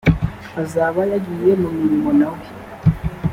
uzaba 0.63 1.01
yagiye 1.11 1.51
mu 1.61 1.69
murima 1.77 2.11
na 2.19 2.27
we 2.33 2.45